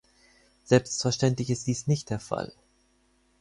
[0.63, 2.51] Selbstverständlich ist dies nicht der Fall.